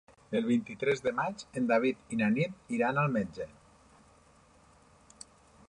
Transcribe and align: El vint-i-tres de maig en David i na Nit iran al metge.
El 0.37 0.45
vint-i-tres 0.51 1.03
de 1.07 1.11
maig 1.19 1.43
en 1.61 1.67
David 1.73 2.15
i 2.17 2.19
na 2.23 2.31
Nit 2.37 2.73
iran 2.79 2.99
al 3.01 3.13
metge. 3.19 3.49